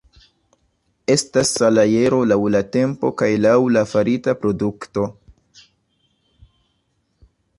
[1.15, 5.05] Estas salajro laŭ la tempo kaj laŭ la farita produkto.